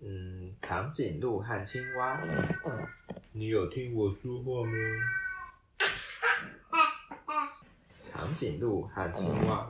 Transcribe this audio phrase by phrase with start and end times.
[0.00, 2.20] 嗯，长颈鹿和青蛙。
[3.32, 4.72] 你有听我说话吗？
[8.12, 9.68] 长颈鹿和青蛙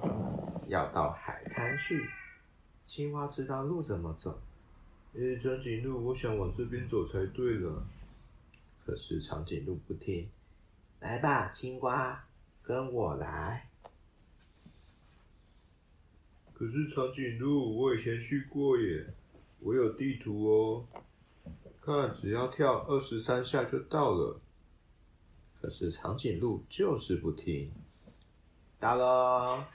[0.67, 2.09] 要到海滩去。
[2.87, 4.43] 青蛙知道路怎么走。
[5.15, 7.87] 诶，长颈鹿，我想往这边走才对了。
[8.85, 10.29] 可是长颈鹿不听。
[11.01, 12.25] 来吧，青蛙，
[12.63, 13.69] 跟我来。
[16.53, 19.07] 可是长颈鹿，我以前去过耶，
[19.65, 20.87] 我有地图哦，
[21.81, 24.39] 看只要跳二十三下就到了。
[25.59, 27.73] 可是长颈鹿就是不听。
[28.79, 29.67] 到了，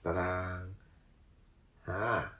[0.00, 0.74] 当当，
[1.92, 2.32] 啊，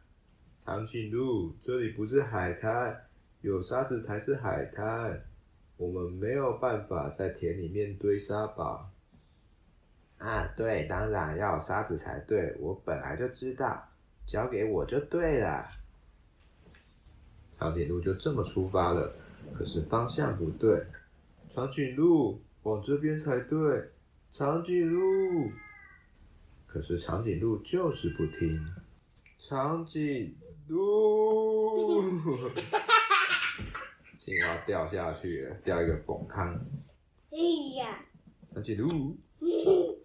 [0.64, 3.04] 长颈鹿，这里不是海滩，
[3.40, 5.20] 有沙子才是海滩，
[5.76, 8.88] 我们没有办法在田里面堆沙堡。
[10.18, 12.56] 啊，对，当然要沙子才对。
[12.60, 13.88] 我本来就知道，
[14.24, 15.68] 交给我就对了。
[17.58, 19.14] 长颈鹿就这么出发了，
[19.54, 20.84] 可是方向不对。
[21.54, 23.90] 长颈鹿往这边才对，
[24.32, 25.50] 长颈鹿。
[26.66, 28.62] 可是长颈鹿就是不听。
[29.38, 30.34] 长颈
[30.68, 32.02] 鹿，
[34.18, 36.60] 青蛙掉下去了，掉一个崩坑。
[37.30, 37.38] 哎
[37.78, 38.04] 呀，
[38.52, 39.16] 长颈鹿。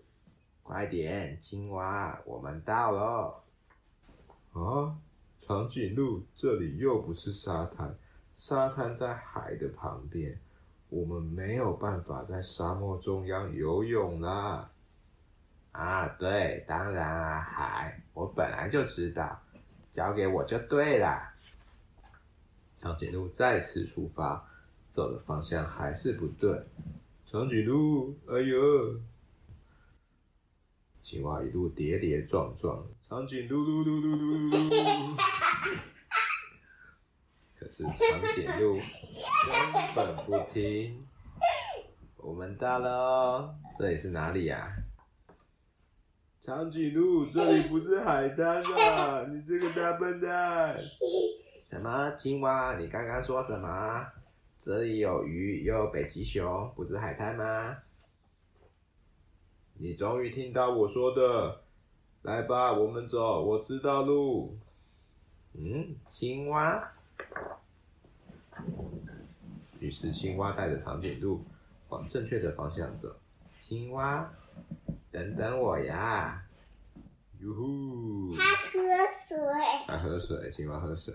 [0.63, 3.43] 快点，青蛙，我们到了。
[4.53, 4.95] 啊，
[5.43, 7.97] 长颈鹿，这里又不是沙滩，
[8.35, 10.37] 沙滩在海的旁边，
[10.89, 14.69] 我们没有办法在沙漠中央游泳啦。
[15.71, 19.41] 啊，对，当然啊，海，我本来就知道，
[19.91, 21.33] 交给我就对了。
[22.77, 24.47] 长颈鹿再次出发，
[24.91, 26.61] 走的方向还是不对。
[27.25, 28.95] 长颈鹿，哎呦！
[31.01, 34.15] 青蛙一路跌跌撞撞， 长颈鹿噜噜噜
[34.49, 35.17] 噜噜，
[37.57, 37.95] 可是长
[38.35, 41.05] 颈鹿根本不听。
[42.17, 44.71] 我们到了哦，这里是哪里呀？
[46.39, 49.25] 长颈鹿，这里不是海滩啊！
[49.27, 50.77] 你这个大笨蛋！
[51.59, 52.77] 什么青蛙？
[52.77, 54.07] 你刚刚说什么？
[54.57, 57.77] 这里有鱼，又有北极熊，不是海滩吗？
[59.81, 61.63] 你终于听到我说的，
[62.21, 64.55] 来吧，我们走，我知道路。
[65.53, 66.93] 嗯，青蛙。
[69.79, 71.43] 于是青蛙带着长颈鹿
[71.89, 73.11] 往正确的方向走。
[73.57, 74.31] 青蛙，
[75.09, 76.45] 等等我呀！
[77.39, 78.35] 哟呼！
[78.37, 78.79] 它喝
[79.27, 79.37] 水。
[79.87, 81.11] 它喝水，青蛙喝水。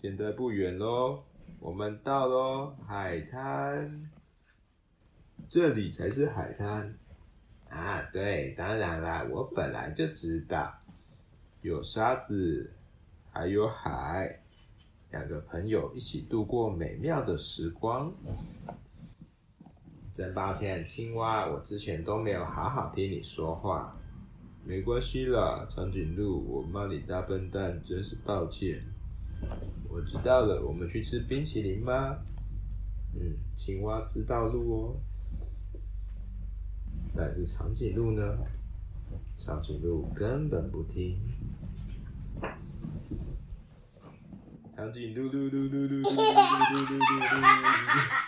[0.00, 1.24] 现在不远喽，
[1.58, 4.08] 我们到喽，海滩。
[5.50, 6.96] 这里才是海滩。
[7.74, 10.72] 啊，对，当然啦，我本来就知道，
[11.60, 12.70] 有沙子，
[13.32, 14.38] 还有海，
[15.10, 18.12] 两个朋友一起度过美妙的时光。
[20.14, 23.98] 真抱歉，青蛙，我之前都没有好好听你说话。
[24.64, 28.80] 没关系啦，长颈鹿，我骂你大笨蛋，真是抱歉。
[29.88, 32.16] 我知道了，我们去吃冰淇淋吗？
[33.16, 34.96] 嗯，青蛙知道路哦。
[37.16, 38.38] 但是长颈鹿呢？
[39.36, 41.16] 长颈鹿根本不听。
[44.74, 48.23] 长颈鹿，噜噜噜噜噜噜噜噜噜噜。